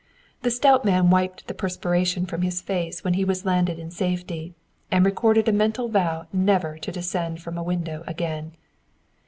[0.41, 4.55] The stout man wiped the perspiration from his face when he was landed in safety,
[4.89, 8.53] and recorded a mental vow never to descend from a window again.